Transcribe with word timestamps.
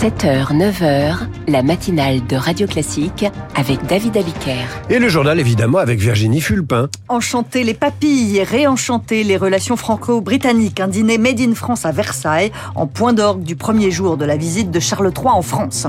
7h, 0.00 0.52
9h, 0.52 1.37
la 1.48 1.62
matinale 1.62 2.26
de 2.26 2.36
Radio 2.36 2.66
Classique 2.66 3.24
avec 3.54 3.84
David 3.86 4.16
Abiker. 4.16 4.66
Et 4.90 4.98
le 4.98 5.08
journal 5.08 5.40
évidemment 5.40 5.78
avec 5.78 5.98
Virginie 5.98 6.40
Fulpin. 6.40 6.88
Enchanter 7.08 7.64
les 7.64 7.74
papilles 7.74 8.36
et 8.36 8.42
réenchanter 8.42 9.24
les 9.24 9.36
relations 9.36 9.76
franco-britanniques. 9.76 10.80
Un 10.80 10.88
dîner 10.88 11.16
made 11.16 11.40
in 11.40 11.54
France 11.54 11.86
à 11.86 11.92
Versailles, 11.92 12.52
en 12.74 12.86
point 12.86 13.14
d'orgue 13.14 13.42
du 13.42 13.56
premier 13.56 13.90
jour 13.90 14.16
de 14.18 14.26
la 14.26 14.36
visite 14.36 14.70
de 14.70 14.78
Charles 14.78 15.10
III 15.16 15.28
en 15.28 15.42
France. 15.42 15.86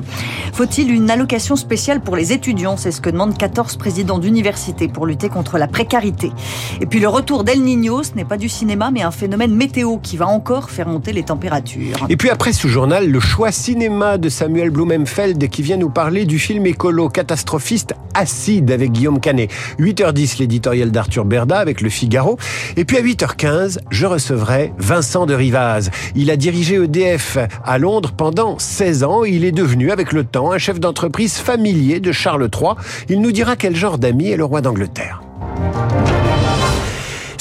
Faut-il 0.54 0.92
une 0.92 1.10
allocation 1.10 1.56
spéciale 1.56 2.02
pour 2.02 2.16
les 2.16 2.32
étudiants? 2.32 2.78
C'est 2.78 2.92
ce 2.92 3.02
que 3.02 3.10
demandent 3.10 3.38
14 3.38 3.76
présidents 3.76 4.20
d'université 4.20 4.88
pour 4.88 5.06
lutter 5.06 5.28
contre 5.28 5.58
la 5.58 5.68
précarité. 5.68 6.32
Et 6.80 6.86
puis 6.86 7.00
le 7.00 7.10
retour 7.10 7.44
d'El 7.44 7.62
Niño, 7.62 8.04
ce 8.04 8.14
n'est 8.16 8.26
pas 8.26 8.38
du 8.38 8.48
cinéma 8.48 8.92
mais 8.92 9.02
un 9.02 9.12
phénomène 9.12 9.54
météo 9.54 9.98
qui 9.98 10.16
va 10.16 10.28
encore 10.28 10.70
faire 10.70 10.88
monter 10.88 11.12
les 11.12 11.24
températures. 11.24 11.98
Et 12.08 12.16
puis 12.16 12.30
après 12.30 12.54
ce 12.54 12.68
journal, 12.68 13.10
le 13.10 13.20
choix 13.20 13.52
cinéma 13.52 14.18
de 14.18 14.30
Samuel 14.30 14.70
Blumenfeld 14.70 15.49
qui 15.50 15.62
vient 15.62 15.78
nous 15.78 15.90
parler 15.90 16.26
du 16.26 16.40
film 16.40 16.66
écolo 16.66 17.10
catastrophiste 17.10 17.94
Acide 18.14 18.72
avec 18.72 18.92
Guillaume 18.92 19.20
Canet. 19.20 19.50
8h10, 19.80 20.40
l'éditorial 20.40 20.92
d'Arthur 20.92 21.26
Berda 21.26 21.58
avec 21.58 21.82
Le 21.82 21.90
Figaro. 21.90 22.38
Et 22.78 22.86
puis 22.86 22.98
à 22.98 23.02
8h15, 23.02 23.80
je 23.90 24.06
recevrai 24.06 24.74
Vincent 24.78 25.26
de 25.26 25.34
Rivaz. 25.34 25.90
Il 26.16 26.32
a 26.32 26.36
dirigé 26.36 26.76
EDF 26.76 27.38
à 27.64 27.78
Londres 27.78 28.12
pendant 28.16 28.60
16 28.60 29.04
ans. 29.04 29.24
Il 29.24 29.46
est 29.46 29.52
devenu, 29.52 29.92
avec 29.92 30.12
le 30.12 30.24
temps, 30.24 30.52
un 30.52 30.58
chef 30.58 30.80
d'entreprise 30.80 31.38
familier 31.38 32.00
de 32.00 32.12
Charles 32.12 32.50
III. 32.54 32.74
Il 33.10 33.22
nous 33.22 33.32
dira 33.32 33.56
quel 33.56 33.76
genre 33.76 33.98
d'ami 33.98 34.30
est 34.30 34.38
le 34.38 34.46
roi 34.46 34.62
d'Angleterre. 34.62 35.22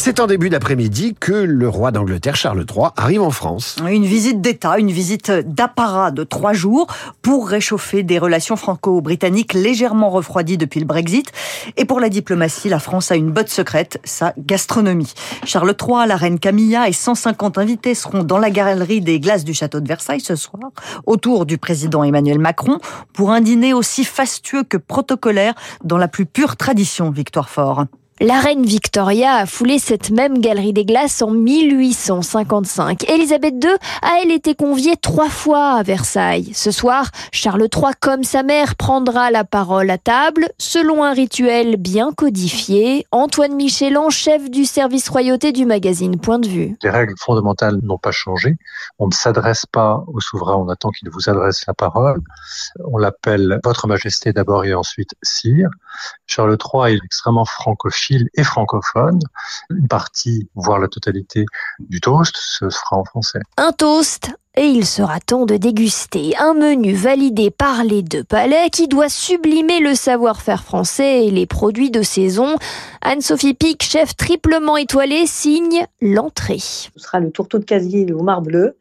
C'est 0.09 0.21
en 0.21 0.27
début 0.27 0.49
d'après-midi 0.49 1.15
que 1.21 1.35
le 1.35 1.69
roi 1.69 1.91
d'Angleterre, 1.91 2.35
Charles 2.35 2.65
III, 2.67 2.87
arrive 2.97 3.21
en 3.21 3.31
France. 3.31 3.77
Une 3.87 4.07
visite 4.07 4.41
d'État, 4.41 4.79
une 4.79 4.91
visite 4.91 5.31
d'apparat 5.31 6.13
de 6.13 6.25
trois 6.25 6.55
jours 6.55 6.87
pour 7.21 7.47
réchauffer 7.47 8.03
des 8.03 8.19
relations 8.19 8.57
franco-britanniques 8.57 9.53
légèrement 9.53 10.09
refroidies 10.09 10.57
depuis 10.57 10.81
le 10.81 10.87
Brexit. 10.87 11.31
Et 11.77 11.85
pour 11.85 12.01
la 12.01 12.09
diplomatie, 12.09 12.71
la 12.71 12.79
France 12.79 13.13
a 13.13 13.17
une 13.17 13.33
botte 13.33 13.51
secrète, 13.51 14.01
sa 14.03 14.33
gastronomie. 14.39 15.13
Charles 15.45 15.75
III, 15.79 16.09
la 16.09 16.17
reine 16.17 16.39
Camilla 16.39 16.89
et 16.89 16.95
150 16.95 17.59
invités 17.59 17.95
seront 17.95 18.23
dans 18.23 18.39
la 18.39 18.49
galerie 18.49 19.03
des 19.03 19.21
glaces 19.21 19.45
du 19.45 19.53
château 19.53 19.81
de 19.81 19.89
Versailles 19.89 20.23
ce 20.23 20.37
soir, 20.37 20.71
autour 21.05 21.45
du 21.45 21.59
président 21.59 22.03
Emmanuel 22.03 22.39
Macron, 22.39 22.79
pour 23.13 23.31
un 23.31 23.43
dîner 23.43 23.75
aussi 23.75 24.07
fastueux 24.07 24.65
que 24.65 24.79
protocolaire 24.79 25.53
dans 25.85 25.99
la 25.99 26.09
plus 26.09 26.25
pure 26.25 26.57
tradition, 26.57 27.11
Victoire 27.11 27.51
Fort. 27.51 27.85
La 28.21 28.41
reine 28.41 28.65
Victoria 28.65 29.35
a 29.35 29.47
foulé 29.47 29.79
cette 29.79 30.11
même 30.11 30.41
galerie 30.41 30.73
des 30.73 30.85
glaces 30.85 31.23
en 31.23 31.31
1855. 31.31 33.09
Élisabeth 33.09 33.55
II 33.63 33.71
a 34.03 34.21
elle 34.21 34.33
été 34.33 34.57
conviée 34.57 34.97
trois 34.97 35.29
fois 35.29 35.75
à 35.75 35.85
Versailles. 35.85 36.51
Ce 36.53 36.73
soir, 36.73 37.13
Charles 37.31 37.69
III, 37.73 37.93
comme 38.01 38.25
sa 38.25 38.43
mère, 38.43 38.75
prendra 38.75 39.31
la 39.31 39.45
parole 39.45 39.89
à 39.91 39.99
table, 39.99 40.49
selon 40.59 41.05
un 41.05 41.13
rituel 41.13 41.77
bien 41.77 42.11
codifié. 42.13 43.07
Antoine 43.13 43.55
Michelan, 43.55 44.11
chef 44.11 44.51
du 44.51 44.65
service 44.65 45.09
royauté 45.09 45.53
du 45.53 45.65
magazine 45.65 46.19
Point 46.19 46.41
de 46.41 46.49
vue. 46.49 46.77
Les 46.83 46.91
règles 46.91 47.15
fondamentales 47.21 47.79
n'ont 47.85 47.99
pas 47.99 48.11
changé. 48.11 48.57
On 48.99 49.07
ne 49.07 49.15
s'adresse 49.15 49.65
pas 49.65 50.03
au 50.09 50.19
souverain, 50.19 50.57
on 50.57 50.69
attend 50.69 50.91
qu'il 50.91 51.09
vous 51.11 51.31
adresse 51.31 51.65
la 51.69 51.75
parole. 51.75 52.21
On 52.85 52.99
l'appelle 52.99 53.61
Votre 53.63 53.87
Majesté 53.87 54.33
d'abord 54.33 54.65
et 54.65 54.75
ensuite 54.75 55.13
Sire. 55.23 55.69
Charles 56.27 56.59
III 56.61 56.95
est 56.95 57.01
extrêmement 57.05 57.45
francophile 57.45 58.08
et 58.35 58.45
francophone. 58.45 59.21
Une 59.71 59.89
partie, 59.89 60.49
voire 60.55 60.79
la 60.79 60.89
totalité 60.89 61.45
du 61.79 62.01
toast, 62.01 62.37
se 62.37 62.69
fera 62.69 62.97
en 62.97 63.05
français. 63.05 63.41
Un 63.57 63.73
toast 63.73 64.31
et 64.59 64.67
il 64.67 64.87
sera 64.87 65.21
temps 65.21 65.47
de 65.47 65.57
déguster 65.57 66.35
un 66.39 66.53
menu 66.53 66.93
validé 66.93 67.51
par 67.51 67.85
les 67.85 68.03
deux 68.03 68.25
palais 68.25 68.71
qui 68.71 68.89
doit 68.89 69.09
sublimer 69.09 69.79
le 69.79 69.95
savoir-faire 69.95 70.65
français 70.65 71.27
et 71.27 71.31
les 71.31 71.47
produits 71.47 71.93
de 71.93 72.03
saison. 72.03 72.57
Anne-Sophie 73.01 73.55
Pic, 73.55 73.85
chef 73.85 74.17
triplement 74.17 74.77
étoilé, 74.77 75.27
signe 75.27 75.87
l'entrée. 76.01 76.59
Ce 76.59 76.91
sera 76.97 77.21
le 77.21 77.31
tourteau 77.31 77.59
de 77.59 77.65
casier 77.65 78.13
au 78.13 78.25
mar 78.25 78.43
bleu, 78.43 78.65
euh, 78.65 78.73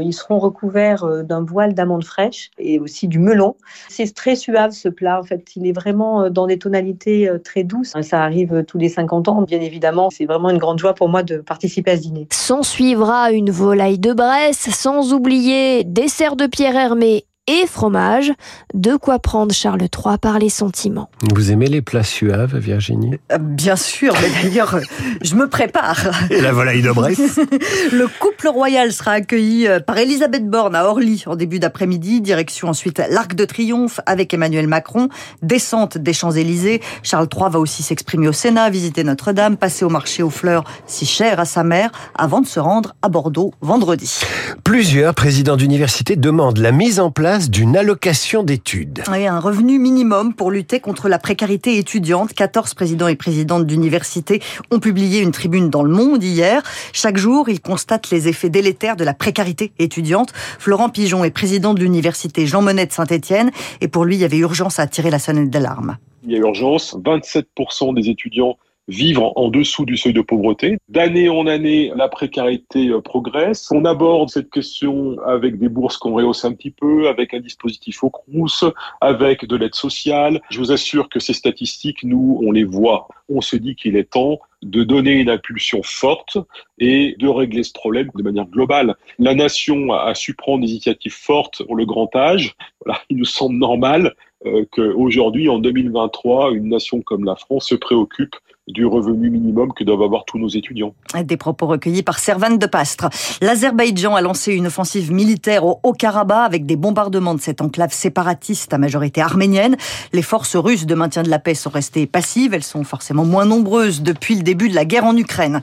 ils 0.00 0.12
seront 0.12 0.38
recouverts 0.38 1.04
euh, 1.04 1.22
d'un 1.22 1.42
voile 1.42 1.74
d'amandes 1.74 2.04
fraîches 2.04 2.50
et 2.58 2.78
aussi 2.78 3.08
du 3.08 3.18
melon. 3.18 3.56
C'est 3.88 4.14
très 4.14 4.36
suave 4.36 4.72
ce 4.72 4.88
plat. 4.88 5.20
En 5.20 5.22
fait, 5.22 5.50
il 5.56 5.66
est 5.66 5.72
vraiment 5.72 6.22
euh, 6.22 6.30
dans 6.30 6.46
des 6.46 6.58
tonalités 6.58 7.30
très 7.44 7.64
douces. 7.64 7.92
Ça 8.02 8.22
arrive 8.22 8.64
tous 8.66 8.78
les 8.78 8.88
50 8.88 9.28
ans, 9.28 9.42
bien 9.42 9.60
évidemment. 9.60 10.10
C'est 10.10 10.26
vraiment 10.26 10.50
une 10.50 10.58
grande 10.58 10.78
joie 10.78 10.94
pour 10.94 11.08
moi 11.08 11.22
de 11.22 11.38
participer 11.38 11.92
à 11.92 11.96
ce 11.96 12.02
dîner. 12.02 12.28
S'en 12.32 12.62
suivra 12.62 13.32
une 13.32 13.50
volaille 13.50 13.98
de 13.98 14.12
Bresse, 14.12 14.70
sans 14.70 15.12
oublier 15.12 15.84
dessert 15.84 16.36
de 16.36 16.46
Pierre 16.46 16.76
Hermé 16.76 17.24
et 17.48 17.66
fromage. 17.66 18.32
De 18.72 18.94
quoi 18.96 19.18
prendre 19.18 19.52
Charles 19.52 19.82
III 19.82 20.16
par 20.20 20.38
les 20.38 20.48
sentiments. 20.48 21.10
Vous 21.34 21.50
aimez 21.50 21.66
les 21.66 21.82
plats 21.82 22.04
suaves, 22.04 22.56
Virginie? 22.56 23.16
Euh, 23.32 23.38
Bien 23.38 23.74
sûr, 23.74 24.14
mais 24.20 24.28
d'ailleurs, 24.42 24.78
je 25.22 25.34
me 25.34 25.48
prépare. 25.48 25.98
Et 26.30 26.40
la 26.40 26.52
volaille 26.52 26.82
de 26.82 26.90
Brest 26.92 27.20
Le 27.92 28.06
couple 28.20 28.48
royal 28.48 28.92
sera 28.92 29.12
accueilli 29.12 29.66
euh, 29.66 29.80
par 29.80 29.98
Elisabeth 29.98 30.48
Borne 30.48 30.76
à 30.76 30.84
Orly 30.84 31.24
en 31.26 31.34
début 31.34 31.58
d'après-midi. 31.58 32.20
Direction 32.20 32.68
ensuite 32.68 33.02
l'Arc 33.10 33.34
de 33.34 33.44
Triomphe 33.44 34.00
avec 34.06 34.32
Emmanuel 34.32 34.68
Macron. 34.68 35.08
Descente 35.42 35.98
des 35.98 36.12
Champs-Élysées. 36.12 36.80
Charles 37.02 37.28
III 37.34 37.50
va 37.50 37.58
aussi 37.58 37.82
s'exprimer 37.82 38.28
au 38.28 38.32
Sénat, 38.32 38.70
visiter 38.70 39.02
Notre-Dame, 39.02 39.56
passer 39.56 39.84
au 39.84 39.90
marché 39.90 40.22
aux 40.22 40.30
fleurs 40.30 40.62
si 40.86 41.06
cher 41.06 41.40
à 41.40 41.44
sa 41.44 41.64
mère, 41.64 41.90
avant 42.14 42.40
de 42.40 42.46
se 42.46 42.60
rendre 42.60 42.94
à 43.02 43.08
Bordeaux 43.08 43.52
vendredi. 43.60 44.20
Plusieurs 44.62 45.14
présidents 45.14 45.56
d'université 45.56 46.14
demandent 46.16 46.58
la 46.58 46.72
mise 46.72 47.00
en 47.00 47.10
place 47.10 47.31
d'une 47.38 47.76
allocation 47.76 48.42
d'études. 48.42 49.02
Oui, 49.10 49.26
un 49.26 49.40
revenu 49.40 49.78
minimum 49.78 50.34
pour 50.34 50.50
lutter 50.50 50.80
contre 50.80 51.08
la 51.08 51.18
précarité 51.18 51.78
étudiante. 51.78 52.34
14 52.34 52.74
présidents 52.74 53.08
et 53.08 53.16
présidentes 53.16 53.66
d'universités 53.66 54.42
ont 54.70 54.80
publié 54.80 55.20
une 55.20 55.32
tribune 55.32 55.70
dans 55.70 55.82
Le 55.82 55.92
Monde 55.92 56.22
hier. 56.22 56.62
Chaque 56.92 57.16
jour, 57.16 57.48
ils 57.48 57.60
constatent 57.60 58.10
les 58.10 58.28
effets 58.28 58.50
délétères 58.50 58.96
de 58.96 59.04
la 59.04 59.14
précarité 59.14 59.72
étudiante. 59.78 60.32
Florent 60.58 60.90
Pigeon 60.90 61.24
est 61.24 61.30
président 61.30 61.72
de 61.72 61.80
l'université 61.80 62.46
Jean 62.46 62.60
Monnet 62.60 62.86
de 62.86 62.92
Saint-Étienne 62.92 63.50
et 63.80 63.88
pour 63.88 64.04
lui, 64.04 64.16
il 64.16 64.20
y 64.20 64.24
avait 64.24 64.38
urgence 64.38 64.78
à 64.78 64.86
tirer 64.86 65.10
la 65.10 65.18
sonnette 65.18 65.48
d'alarme. 65.48 65.96
Il 66.24 66.32
y 66.32 66.36
a 66.36 66.38
urgence. 66.38 66.94
27% 66.96 67.94
des 67.94 68.10
étudiants 68.10 68.58
vivre 68.88 69.32
en 69.36 69.48
dessous 69.48 69.84
du 69.84 69.96
seuil 69.96 70.12
de 70.12 70.20
pauvreté. 70.20 70.78
D'année 70.88 71.28
en 71.28 71.46
année, 71.46 71.92
la 71.94 72.08
précarité 72.08 72.88
euh, 72.88 73.00
progresse. 73.00 73.70
On 73.70 73.84
aborde 73.84 74.30
cette 74.30 74.50
question 74.50 75.16
avec 75.24 75.58
des 75.58 75.68
bourses 75.68 75.96
qu'on 75.96 76.14
rehausse 76.14 76.44
un 76.44 76.52
petit 76.52 76.70
peu, 76.70 77.08
avec 77.08 77.34
un 77.34 77.40
dispositif 77.40 78.02
au 78.02 78.10
Crous, 78.10 78.64
avec 79.00 79.46
de 79.46 79.56
l'aide 79.56 79.74
sociale. 79.74 80.40
Je 80.50 80.58
vous 80.58 80.72
assure 80.72 81.08
que 81.08 81.20
ces 81.20 81.32
statistiques, 81.32 82.02
nous, 82.02 82.40
on 82.42 82.50
les 82.50 82.64
voit. 82.64 83.08
On 83.28 83.40
se 83.40 83.56
dit 83.56 83.76
qu'il 83.76 83.96
est 83.96 84.10
temps 84.10 84.38
de 84.62 84.84
donner 84.84 85.12
une 85.12 85.30
impulsion 85.30 85.82
forte 85.82 86.38
et 86.78 87.16
de 87.18 87.28
régler 87.28 87.62
ce 87.64 87.72
problème 87.72 88.10
de 88.14 88.22
manière 88.22 88.46
globale. 88.46 88.94
La 89.18 89.34
nation 89.34 89.92
a 89.92 90.14
su 90.14 90.34
prendre 90.34 90.64
des 90.64 90.70
initiatives 90.70 91.14
fortes 91.14 91.64
pour 91.64 91.76
le 91.76 91.84
grand 91.84 92.14
âge. 92.14 92.54
Voilà, 92.84 93.00
il 93.10 93.16
nous 93.16 93.24
semble 93.24 93.56
normal 93.56 94.14
euh, 94.46 94.64
qu'aujourd'hui, 94.70 95.48
en 95.48 95.58
2023, 95.58 96.52
une 96.52 96.68
nation 96.68 97.00
comme 97.00 97.24
la 97.24 97.36
France 97.36 97.68
se 97.68 97.74
préoccupe 97.74 98.36
du 98.68 98.86
revenu 98.86 99.28
minimum 99.28 99.72
que 99.72 99.82
doivent 99.82 100.02
avoir 100.02 100.24
tous 100.24 100.38
nos 100.38 100.48
étudiants. 100.48 100.94
Des 101.24 101.36
propos 101.36 101.66
recueillis 101.66 102.04
par 102.04 102.20
Servane 102.20 102.58
de 102.58 102.66
Pastre. 102.66 103.08
L'Azerbaïdjan 103.40 104.14
a 104.14 104.20
lancé 104.20 104.52
une 104.52 104.68
offensive 104.68 105.12
militaire 105.12 105.66
au 105.66 105.80
Haut-Karabakh 105.82 106.46
avec 106.46 106.64
des 106.64 106.76
bombardements 106.76 107.34
de 107.34 107.40
cette 107.40 107.60
enclave 107.60 107.92
séparatiste 107.92 108.72
à 108.72 108.78
majorité 108.78 109.20
arménienne. 109.20 109.76
Les 110.12 110.22
forces 110.22 110.54
russes 110.54 110.86
de 110.86 110.94
maintien 110.94 111.24
de 111.24 111.28
la 111.28 111.40
paix 111.40 111.54
sont 111.54 111.70
restées 111.70 112.06
passives. 112.06 112.54
Elles 112.54 112.62
sont 112.62 112.84
forcément 112.84 113.24
moins 113.24 113.46
nombreuses 113.46 114.00
depuis 114.00 114.36
le 114.36 114.42
début 114.42 114.68
de 114.68 114.76
la 114.76 114.84
guerre 114.84 115.06
en 115.06 115.16
Ukraine. 115.16 115.60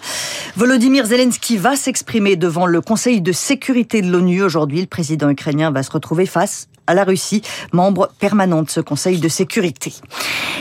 Volodymyr 0.57 1.05
Zelensky 1.05 1.55
va 1.55 1.77
s'exprimer 1.77 2.35
devant 2.35 2.65
le 2.65 2.81
Conseil 2.81 3.21
de 3.21 3.31
sécurité 3.31 4.01
de 4.01 4.11
l'ONU 4.11 4.43
aujourd'hui. 4.43 4.81
Le 4.81 4.87
président 4.87 5.29
ukrainien 5.29 5.71
va 5.71 5.83
se 5.83 5.91
retrouver 5.91 6.25
face 6.25 6.67
à 6.89 6.95
la 6.95 7.03
Russie, 7.03 7.43
membre 7.71 8.09
permanent 8.19 8.63
de 8.63 8.69
ce 8.69 8.79
Conseil 8.81 9.19
de 9.19 9.29
sécurité. 9.29 9.93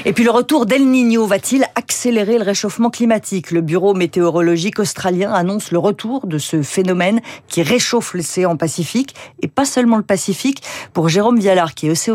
Et 0.04 0.12
puis 0.12 0.24
le 0.24 0.30
retour 0.30 0.66
d'El 0.66 0.86
Niño 0.86 1.26
va-t-il 1.26 1.64
accélérer 1.74 2.36
le 2.36 2.44
réchauffement 2.44 2.90
climatique? 2.90 3.50
Le 3.50 3.62
Bureau 3.62 3.94
météorologique 3.94 4.78
australien 4.78 5.32
annonce 5.32 5.72
le 5.72 5.78
retour 5.78 6.26
de 6.26 6.36
ce 6.36 6.60
phénomène 6.62 7.20
qui 7.48 7.62
réchauffe 7.62 8.12
l'océan 8.12 8.56
Pacifique, 8.56 9.14
et 9.40 9.48
pas 9.48 9.64
seulement 9.64 9.96
le 9.96 10.02
Pacifique. 10.02 10.62
Pour 10.92 11.08
Jérôme 11.08 11.38
Vialard, 11.38 11.74
qui 11.74 11.88
est 11.88 12.10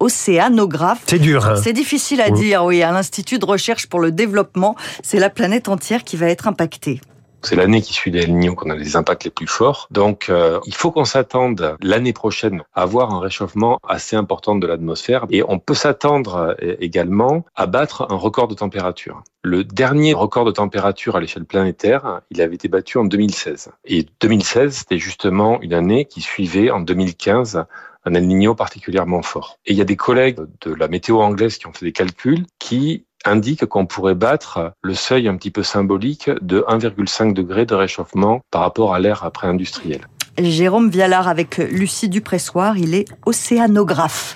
océanographe, 0.00 1.02
c'est 1.06 1.18
dur. 1.18 1.46
Hein. 1.46 1.56
c'est 1.62 1.72
difficile 1.72 2.20
à 2.20 2.30
dire, 2.30 2.64
oui. 2.64 2.82
À 2.82 2.92
l'Institut 2.92 3.38
de 3.38 3.44
recherche 3.44 3.88
pour 3.88 3.98
le 3.98 4.12
développement, 4.12 4.76
c'est 5.02 5.18
la 5.18 5.30
planète 5.30 5.68
entière 5.68 6.04
qui 6.04 6.16
va 6.16 6.28
être 6.28 6.46
impactée. 6.46 7.00
C'est 7.44 7.56
l'année 7.56 7.82
qui 7.82 7.92
suit 7.92 8.10
les 8.10 8.26
Niño 8.26 8.54
qu'on 8.54 8.70
a 8.70 8.74
les 8.74 8.96
impacts 8.96 9.24
les 9.24 9.30
plus 9.30 9.46
forts. 9.46 9.86
Donc, 9.90 10.30
euh, 10.30 10.60
il 10.64 10.74
faut 10.74 10.90
qu'on 10.90 11.04
s'attende 11.04 11.76
l'année 11.82 12.14
prochaine 12.14 12.62
à 12.72 12.82
avoir 12.82 13.12
un 13.12 13.20
réchauffement 13.20 13.78
assez 13.86 14.16
important 14.16 14.56
de 14.56 14.66
l'atmosphère 14.66 15.26
et 15.28 15.42
on 15.46 15.58
peut 15.58 15.74
s'attendre 15.74 16.56
euh, 16.62 16.74
également 16.80 17.44
à 17.54 17.66
battre 17.66 18.06
un 18.10 18.16
record 18.16 18.48
de 18.48 18.54
température. 18.54 19.22
Le 19.42 19.62
dernier 19.62 20.14
record 20.14 20.46
de 20.46 20.52
température 20.52 21.16
à 21.16 21.20
l'échelle 21.20 21.44
planétaire, 21.44 22.22
il 22.30 22.40
avait 22.40 22.54
été 22.54 22.68
battu 22.68 22.96
en 22.96 23.04
2016. 23.04 23.72
Et 23.84 24.06
2016, 24.22 24.74
c'était 24.78 24.98
justement 24.98 25.60
une 25.60 25.74
année 25.74 26.06
qui 26.06 26.22
suivait 26.22 26.70
en 26.70 26.80
2015 26.80 27.64
un 28.06 28.14
El 28.14 28.26
Niño 28.26 28.54
particulièrement 28.54 29.22
fort. 29.22 29.58
Et 29.66 29.72
il 29.72 29.78
y 29.78 29.82
a 29.82 29.86
des 29.86 29.96
collègues 29.96 30.40
de 30.62 30.74
la 30.74 30.88
météo 30.88 31.20
anglaise 31.20 31.58
qui 31.58 31.66
ont 31.66 31.72
fait 31.72 31.84
des 31.84 31.92
calculs 31.92 32.46
qui 32.58 33.04
indiquent 33.24 33.66
qu'on 33.66 33.86
pourrait 33.86 34.14
battre 34.14 34.72
le 34.82 34.94
seuil 34.94 35.28
un 35.28 35.36
petit 35.36 35.50
peu 35.50 35.62
symbolique 35.62 36.30
de 36.42 36.64
1,5 36.68 37.32
degré 37.32 37.66
de 37.66 37.74
réchauffement 37.74 38.40
par 38.50 38.62
rapport 38.62 38.94
à 38.94 39.00
l'ère 39.00 39.24
après-industrielle. 39.24 40.06
Jérôme 40.38 40.90
Vialard 40.90 41.28
avec 41.28 41.58
Lucie 41.58 42.08
Dupressoir, 42.08 42.76
il 42.76 42.94
est 42.94 43.06
océanographe. 43.24 44.34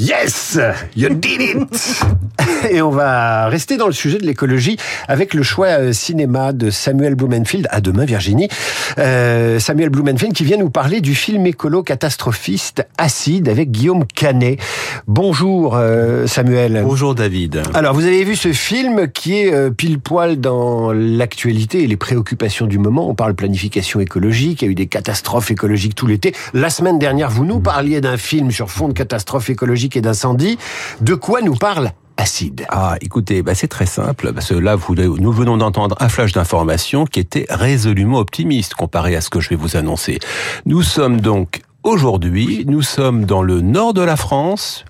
Yes 0.00 0.58
You 0.96 1.10
did 1.10 1.42
it 1.42 2.04
Et 2.70 2.80
on 2.80 2.90
va 2.90 3.48
rester 3.48 3.76
dans 3.76 3.86
le 3.86 3.92
sujet 3.92 4.16
de 4.16 4.24
l'écologie 4.24 4.78
avec 5.08 5.34
le 5.34 5.42
choix 5.42 5.66
euh, 5.66 5.92
cinéma 5.92 6.52
de 6.52 6.70
Samuel 6.70 7.14
Blumenfield. 7.14 7.68
À 7.70 7.82
demain, 7.82 8.06
Virginie. 8.06 8.48
Euh, 8.98 9.58
Samuel 9.58 9.90
Blumenfield 9.90 10.34
qui 10.34 10.44
vient 10.44 10.56
nous 10.56 10.70
parler 10.70 11.00
du 11.00 11.14
film 11.14 11.46
écolo 11.46 11.82
catastrophiste 11.82 12.86
Acide 12.98 13.48
avec 13.48 13.70
Guillaume 13.70 14.04
Canet. 14.06 14.58
Bonjour 15.06 15.76
euh, 15.76 16.26
Samuel. 16.26 16.82
Bonjour 16.84 17.14
David. 17.14 17.62
Alors 17.74 17.94
vous 17.94 18.04
avez 18.06 18.24
vu 18.24 18.36
ce 18.36 18.52
film 18.52 19.08
qui 19.08 19.38
est 19.38 19.52
euh, 19.52 19.70
pile 19.70 20.00
poil 20.00 20.40
dans 20.40 20.92
l'actualité 20.92 21.82
et 21.82 21.86
les 21.86 21.96
préoccupations 21.96 22.66
du 22.66 22.78
moment. 22.78 23.08
On 23.08 23.14
parle 23.14 23.34
planification 23.34 24.00
écologique, 24.00 24.62
il 24.62 24.64
y 24.64 24.68
a 24.68 24.70
eu 24.70 24.74
des 24.74 24.86
catastrophes 24.86 25.50
écologiques 25.50 25.94
tout 25.94 26.06
l'été. 26.06 26.34
La 26.54 26.70
semaine 26.70 26.98
dernière, 26.98 27.30
vous 27.30 27.44
nous 27.44 27.60
parliez 27.60 28.00
d'un 28.00 28.16
film 28.16 28.50
sur 28.50 28.70
fond 28.70 28.88
de 28.88 28.92
catastrophes 28.92 29.50
et 29.96 30.00
d'incendie. 30.00 30.58
De 31.00 31.14
quoi 31.14 31.40
nous 31.42 31.54
parle 31.54 31.92
Acide? 32.16 32.66
Ah, 32.68 32.96
écoutez, 33.00 33.42
bah 33.42 33.54
c'est 33.54 33.68
très 33.68 33.86
simple, 33.86 34.32
parce 34.34 34.50
que 34.50 34.54
là, 34.54 34.76
nous 34.96 35.32
venons 35.32 35.56
d'entendre 35.56 35.96
un 36.00 36.08
flash 36.10 36.32
d'information 36.32 37.06
qui 37.06 37.18
était 37.18 37.46
résolument 37.48 38.18
optimiste 38.18 38.74
comparé 38.74 39.16
à 39.16 39.22
ce 39.22 39.30
que 39.30 39.40
je 39.40 39.48
vais 39.48 39.56
vous 39.56 39.76
annoncer. 39.76 40.18
Nous 40.66 40.82
sommes 40.82 41.22
donc 41.22 41.62
aujourd'hui, 41.82 42.64
nous 42.66 42.82
sommes 42.82 43.24
dans 43.24 43.42
le 43.42 43.62
nord 43.62 43.94
de 43.94 44.02
la 44.02 44.16
France, 44.16 44.84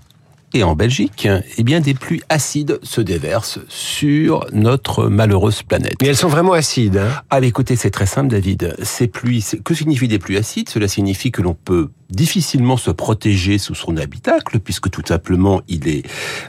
et 0.52 0.64
en 0.64 0.74
Belgique, 0.74 1.28
eh 1.58 1.62
bien, 1.62 1.80
des 1.80 1.94
pluies 1.94 2.22
acides 2.28 2.80
se 2.82 3.00
déversent 3.00 3.60
sur 3.68 4.46
notre 4.52 5.06
malheureuse 5.06 5.62
planète. 5.62 5.94
Mais 6.02 6.08
elles 6.08 6.16
sont 6.16 6.28
vraiment 6.28 6.52
acides. 6.54 6.96
Hein 6.96 7.22
ah, 7.30 7.40
mais 7.40 7.48
écoutez, 7.48 7.76
c'est 7.76 7.90
très 7.90 8.06
simple, 8.06 8.28
David. 8.28 8.74
Ces 8.82 9.06
pluies, 9.06 9.44
que 9.64 9.74
signifient 9.74 10.08
des 10.08 10.18
pluies 10.18 10.36
acides? 10.36 10.68
Cela 10.68 10.88
signifie 10.88 11.30
que 11.30 11.40
l'on 11.40 11.54
peut 11.54 11.90
difficilement 12.08 12.76
se 12.76 12.90
protéger 12.90 13.58
sous 13.58 13.76
son 13.76 13.96
habitacle, 13.96 14.58
puisque 14.58 14.90
tout 14.90 15.02
simplement 15.06 15.60
il 15.68 15.86
est 15.86 16.02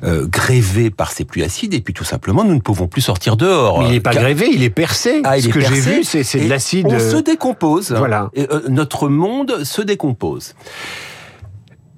euh, 0.03 0.25
grévé 0.27 0.89
par 0.89 1.11
ces 1.11 1.23
pluies 1.23 1.43
acides, 1.43 1.75
et 1.75 1.81
puis 1.81 1.93
tout 1.93 2.03
simplement 2.03 2.43
nous 2.43 2.55
ne 2.55 2.59
pouvons 2.59 2.87
plus 2.87 3.01
sortir 3.01 3.37
dehors. 3.37 3.81
Mais 3.81 3.89
il 3.89 3.91
n'est 3.91 3.99
pas 3.99 4.15
grévé, 4.15 4.49
il 4.51 4.63
est 4.63 4.71
percé. 4.71 5.21
Ah, 5.23 5.39
Ce 5.39 5.47
que 5.47 5.59
j'ai 5.59 5.79
vu, 5.79 6.03
c'est 6.03 6.39
de 6.39 6.49
l'acide. 6.49 6.87
On 6.89 6.99
se 6.99 7.17
décompose. 7.17 7.91
Voilà. 7.91 8.31
Et, 8.33 8.47
euh, 8.51 8.61
notre 8.69 9.09
monde 9.09 9.63
se 9.63 9.83
décompose. 9.83 10.55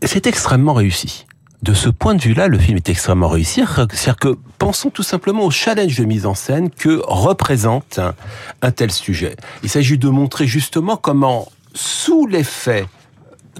C'est 0.01 0.27
extrêmement 0.27 0.73
réussi 0.73 1.25
de 1.63 1.73
ce 1.73 1.87
point 1.87 2.13
de 2.13 2.21
vue-là, 2.21 2.49
le 2.49 2.59
film 2.59 2.75
est 2.75 2.89
extrêmement 2.89 3.29
réussi. 3.29 3.63
C'est-à-dire 3.63 4.17
que 4.17 4.37
pensons 4.59 4.89
tout 4.89 5.03
simplement 5.03 5.45
au 5.45 5.51
challenge 5.51 5.97
de 5.97 6.03
mise 6.03 6.25
en 6.25 6.35
scène 6.35 6.69
que 6.69 7.01
représente 7.05 8.01
un, 8.61 8.71
tel 8.71 8.91
sujet. 8.91 9.37
Il 9.63 9.69
s'agit 9.69 9.97
de 9.97 10.09
montrer 10.09 10.45
justement 10.45 10.97
comment, 10.97 11.47
sous 11.73 12.27
l'effet 12.27 12.85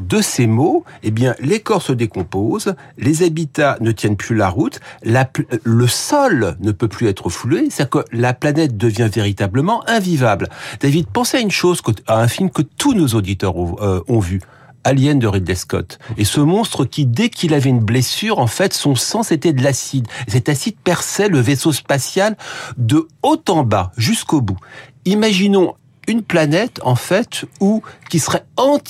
de 0.02 0.22
ces 0.22 0.48
mots, 0.48 0.84
eh 1.04 1.12
bien, 1.12 1.34
les 1.40 1.62
corps 1.62 1.82
se 1.82 1.94
décomposent, 1.94 2.76
les 2.98 3.24
habitats 3.24 3.78
ne 3.80 3.92
tiennent 3.92 4.18
plus 4.18 4.36
la 4.36 4.50
route, 4.50 4.82
le 5.04 5.88
sol 5.88 6.58
ne 6.60 6.72
peut 6.72 6.88
plus 6.88 7.08
être 7.08 7.30
foulé, 7.30 7.68
c'est-à-dire 7.70 8.02
que 8.02 8.06
la 8.12 8.34
planète 8.34 8.76
devient 8.76 9.10
véritablement 9.14 9.88
invivable. 9.88 10.50
David, 10.82 11.08
pensez 11.08 11.38
à 11.38 11.42
une 11.42 11.52
chose, 11.52 11.82
à 12.08 12.20
un 12.20 12.28
film 12.28 12.50
que 12.50 12.64
tous 12.64 12.96
nos 12.96 13.08
auditeurs 13.10 13.56
ont 13.56 13.78
euh, 13.82 14.20
vu. 14.20 14.42
Alien 14.84 15.20
de 15.20 15.28
Ridley 15.28 15.56
Scott. 15.56 16.00
Et 16.18 16.26
ce 16.26 16.40
monstre 16.40 16.86
qui, 16.86 17.06
dès 17.06 17.30
qu'il 17.30 17.54
avait 17.54 17.70
une 17.70 17.84
blessure, 17.84 18.40
en 18.40 18.48
fait, 18.48 18.74
son 18.74 18.96
sang 18.96 19.24
c'était 19.24 19.54
de 19.54 19.64
l'acide. 19.64 20.08
Cet 20.28 20.50
acide 20.50 20.76
perçait 20.84 21.30
le 21.30 21.40
vaisseau 21.40 21.72
spatial 21.72 22.38
de 22.78 23.08
haut 23.22 23.42
en 23.50 23.64
bas 23.64 23.92
jusqu'au 23.98 24.42
bout. 24.42 24.58
Imaginons 25.06 25.76
une 26.08 26.22
planète 26.22 26.80
en 26.84 26.96
fait 26.96 27.46
où 27.60 27.82
qui 28.10 28.20
serait 28.20 28.44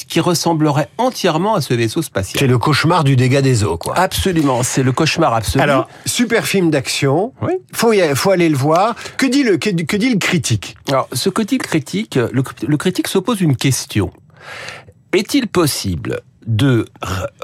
qui 0.08 0.20
ressemblerait 0.20 0.90
entièrement 0.98 1.56
à 1.56 1.62
ce 1.62 1.74
vaisseau 1.74 2.02
spatial. 2.02 2.40
C'est 2.40 2.48
le 2.48 2.58
cauchemar 2.58 3.04
du 3.04 3.16
dégât 3.16 3.42
des 3.42 3.64
eaux, 3.64 3.78
quoi. 3.78 3.98
Absolument, 3.98 4.64
c'est 4.64 4.84
le 4.84 4.92
cauchemar 4.92 5.34
absolu. 5.34 5.64
Alors, 5.64 5.88
super 6.06 6.46
film 6.46 6.70
d'action. 6.70 7.34
Oui. 7.42 7.54
Faut 7.72 7.94
faut 8.16 8.32
aller 8.32 8.50
le 8.50 8.58
voir. 8.58 8.96
Que 9.18 9.26
dit 9.26 9.44
le 9.44 9.58
que, 9.58 9.70
dit 9.70 10.10
le 10.10 10.18
critique? 10.18 10.76
Alors, 10.90 11.08
ce 11.14 11.30
que 11.30 11.42
dit 11.42 11.58
le 11.58 11.64
critique, 11.64 12.16
le 12.16 12.78
critique 12.78 13.08
se 13.08 13.18
pose 13.18 13.42
une 13.42 13.56
question. 13.56 14.12
Est-il 15.14 15.48
possible 15.48 16.22
de 16.48 16.86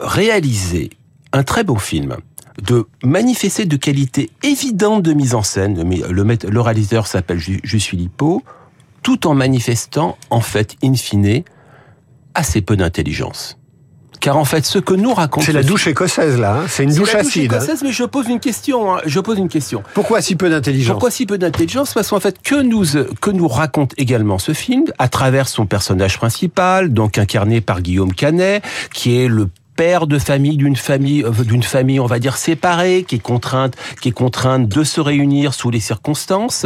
réaliser 0.02 0.90
un 1.32 1.44
très 1.44 1.64
beau 1.64 1.76
film 1.76 2.18
de 2.64 2.88
manifester 3.04 3.66
de 3.66 3.78
qualité 3.78 4.32
évidente 4.44 5.04
de 5.04 5.14
mise 5.14 5.36
en 5.36 5.44
scène, 5.44 5.82
le, 5.88 6.50
le 6.50 6.62
réalisateur 6.62 7.08
s'appelle 7.08 7.38
Juste 7.38 7.88
Philippot, 7.88 8.44
tout 9.04 9.28
en 9.28 9.36
manifestant, 9.36 10.18
en 10.30 10.42
fait, 10.42 10.76
in 10.84 10.96
fine, 10.96 11.44
assez 12.34 12.62
peu 12.62 12.76
d'intelligence. 12.76 13.58
Car 14.20 14.38
en 14.38 14.46
fait, 14.46 14.66
ce 14.66 14.80
que 14.80 14.94
nous 14.94 15.14
raconte... 15.14 15.44
C'est 15.44 15.54
la 15.54 15.64
douche 15.64 15.88
écossaise, 15.88 16.38
là. 16.38 16.58
Hein. 16.60 16.66
c'est 16.68 16.84
une 16.84 16.94
douche 16.94 17.14
la 17.14 17.20
acide. 17.20 17.50
Douche 17.50 17.60
hein. 17.60 17.64
écossaise, 17.64 17.84
mais 17.84 17.92
je 17.92 18.04
pose 18.04 18.28
une 18.28 18.40
question. 18.40 18.94
Hein. 18.94 19.02
Je 19.06 19.20
pose 19.20 19.38
une 19.38 19.50
question. 19.50 19.84
Pourquoi 19.94 20.22
si 20.22 20.36
peu 20.36 20.50
d'intelligence? 20.50 20.94
Pourquoi 20.94 21.12
si 21.12 21.26
peu 21.26 21.38
d'intelligence? 21.38 21.94
Parce 21.94 22.10
qu'en 22.10 22.20
fait, 22.20 22.42
que 22.42 22.62
nous, 22.62 22.86
que 23.22 23.30
nous 23.32 23.48
raconte 23.48 23.94
également 23.98 24.40
ce 24.40 24.54
film, 24.54 24.86
à 24.98 25.08
travers 25.08 25.48
son 25.48 25.66
personnage 25.66 26.18
principal, 26.18 26.94
donc 26.94 27.18
incarné 27.18 27.62
par 27.62 27.82
Guillaume 27.82 28.14
Canet, 28.14 28.64
qui 28.94 29.18
est 29.18 29.28
le 29.28 29.48
père 29.76 30.08
de 30.08 30.20
famille 30.20 30.58
d'une 30.58 30.76
famille 30.76 31.24
euh, 31.24 31.32
d'une 31.32 31.64
famille 31.64 32.02
on 32.02 32.06
va 32.06 32.20
dire 32.20 32.36
séparée 32.36 33.06
qui 33.08 33.16
est 33.16 33.20
contrainte 33.20 33.78
qui 34.02 34.10
est 34.10 34.12
contrainte 34.12 34.68
de 34.68 34.84
se 34.84 35.00
réunir 35.00 35.54
sous 35.54 35.70
les 35.70 35.80
circonstances 35.80 36.66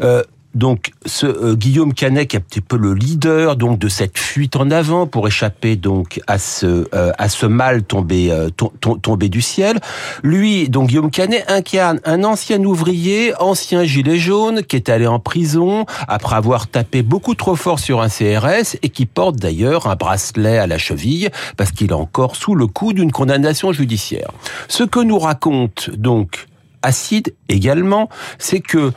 euh, 0.00 0.22
donc 0.54 0.92
ce 1.06 1.26
euh, 1.26 1.54
Guillaume 1.54 1.94
Canet 1.94 2.28
qui 2.28 2.36
est 2.36 2.38
un 2.38 2.42
petit 2.42 2.60
peu 2.60 2.76
le 2.76 2.94
leader 2.94 3.56
donc 3.56 3.78
de 3.78 3.88
cette 3.88 4.18
fuite 4.18 4.56
en 4.56 4.70
avant 4.70 5.06
pour 5.06 5.26
échapper 5.26 5.76
donc 5.76 6.20
à 6.26 6.38
ce 6.38 6.88
euh, 6.94 7.12
à 7.18 7.28
ce 7.28 7.46
mal 7.46 7.82
tombé 7.82 8.30
euh, 8.30 8.50
tombé 8.50 9.28
du 9.28 9.40
ciel. 9.40 9.78
Lui 10.22 10.68
donc 10.68 10.88
Guillaume 10.88 11.10
Canet 11.10 11.44
incarne 11.48 12.00
un 12.04 12.24
ancien 12.24 12.62
ouvrier, 12.64 13.32
ancien 13.40 13.84
gilet 13.84 14.18
jaune 14.18 14.62
qui 14.62 14.76
est 14.76 14.88
allé 14.88 15.06
en 15.06 15.18
prison 15.18 15.86
après 16.08 16.36
avoir 16.36 16.66
tapé 16.66 17.02
beaucoup 17.02 17.34
trop 17.34 17.56
fort 17.56 17.78
sur 17.78 18.00
un 18.02 18.08
CRS 18.08 18.76
et 18.82 18.88
qui 18.88 19.06
porte 19.06 19.36
d'ailleurs 19.36 19.86
un 19.86 19.96
bracelet 19.96 20.58
à 20.58 20.66
la 20.66 20.78
cheville 20.78 21.30
parce 21.56 21.72
qu'il 21.72 21.90
est 21.90 21.94
encore 21.94 22.36
sous 22.36 22.54
le 22.54 22.66
coup 22.66 22.92
d'une 22.92 23.12
condamnation 23.12 23.72
judiciaire. 23.72 24.30
Ce 24.68 24.84
que 24.84 25.00
nous 25.00 25.18
raconte 25.18 25.90
donc 25.90 26.46
Acide 26.82 27.32
également, 27.48 28.08
c'est 28.38 28.58
que 28.58 28.92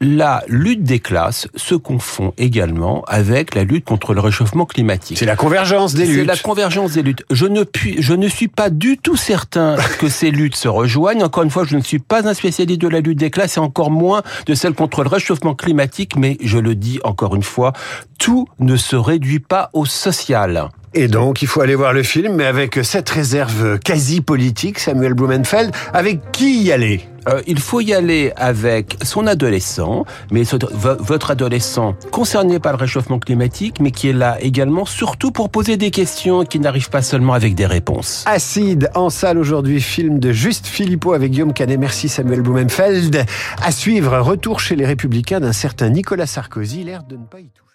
la 0.00 0.42
lutte 0.48 0.82
des 0.82 0.98
classes 0.98 1.46
se 1.56 1.74
confond 1.74 2.32
également 2.38 3.04
avec 3.06 3.54
la 3.54 3.64
lutte 3.64 3.84
contre 3.84 4.14
le 4.14 4.20
réchauffement 4.20 4.64
climatique. 4.64 5.18
C'est 5.18 5.26
la 5.26 5.36
convergence 5.36 5.92
des 5.92 6.06
luttes. 6.06 6.20
C'est 6.20 6.24
la 6.24 6.36
convergence 6.36 6.92
des 6.92 7.02
luttes. 7.02 7.24
Je 7.30 7.44
ne, 7.44 7.64
puis, 7.64 7.96
je 8.00 8.14
ne 8.14 8.26
suis 8.26 8.48
pas 8.48 8.70
du 8.70 8.96
tout 8.96 9.16
certain 9.16 9.76
que 9.98 10.08
ces 10.08 10.30
luttes 10.30 10.56
se 10.56 10.68
rejoignent. 10.68 11.22
Encore 11.22 11.42
une 11.42 11.50
fois, 11.50 11.64
je 11.64 11.76
ne 11.76 11.82
suis 11.82 11.98
pas 11.98 12.26
un 12.26 12.32
spécialiste 12.32 12.80
de 12.80 12.88
la 12.88 13.00
lutte 13.00 13.18
des 13.18 13.30
classes 13.30 13.58
et 13.58 13.60
encore 13.60 13.90
moins 13.90 14.22
de 14.46 14.54
celle 14.54 14.72
contre 14.72 15.02
le 15.02 15.08
réchauffement 15.08 15.54
climatique, 15.54 16.16
mais 16.16 16.38
je 16.42 16.58
le 16.58 16.74
dis 16.74 16.98
encore 17.04 17.36
une 17.36 17.42
fois, 17.42 17.74
tout 18.18 18.48
ne 18.58 18.76
se 18.76 18.96
réduit 18.96 19.40
pas 19.40 19.68
au 19.74 19.84
social. 19.84 20.70
Et 20.92 21.06
donc, 21.06 21.40
il 21.40 21.46
faut 21.46 21.60
aller 21.60 21.76
voir 21.76 21.92
le 21.92 22.02
film, 22.02 22.34
mais 22.34 22.46
avec 22.46 22.80
cette 22.82 23.08
réserve 23.10 23.78
quasi 23.78 24.20
politique, 24.20 24.80
Samuel 24.80 25.14
Blumenfeld, 25.14 25.70
avec 25.92 26.32
qui 26.32 26.64
y 26.64 26.72
aller? 26.72 27.02
Euh, 27.28 27.42
il 27.46 27.60
faut 27.60 27.80
y 27.80 27.94
aller 27.94 28.32
avec 28.34 28.96
son 29.04 29.28
adolescent, 29.28 30.04
mais 30.32 30.42
votre 30.42 31.30
adolescent 31.30 31.94
concerné 32.10 32.58
par 32.58 32.72
le 32.72 32.78
réchauffement 32.78 33.20
climatique, 33.20 33.76
mais 33.80 33.92
qui 33.92 34.08
est 34.08 34.12
là 34.12 34.38
également 34.40 34.84
surtout 34.84 35.30
pour 35.30 35.50
poser 35.50 35.76
des 35.76 35.92
questions 35.92 36.44
qui 36.44 36.58
n'arrivent 36.58 36.90
pas 36.90 37.02
seulement 37.02 37.34
avec 37.34 37.54
des 37.54 37.66
réponses. 37.66 38.24
Acide 38.26 38.90
en 38.94 39.10
salle 39.10 39.38
aujourd'hui, 39.38 39.80
film 39.80 40.18
de 40.18 40.32
Juste 40.32 40.66
Philippot 40.66 41.12
avec 41.12 41.30
Guillaume 41.30 41.52
Canet. 41.52 41.78
Merci 41.78 42.08
Samuel 42.08 42.40
Blumenfeld. 42.40 43.24
À 43.62 43.70
suivre, 43.70 44.18
retour 44.18 44.58
chez 44.58 44.74
les 44.74 44.86
Républicains 44.86 45.38
d'un 45.38 45.52
certain 45.52 45.88
Nicolas 45.90 46.26
Sarkozy, 46.26 46.82
l'air 46.82 47.04
de 47.04 47.16
ne 47.16 47.26
pas 47.26 47.38
y 47.38 47.44
toucher. 47.44 47.69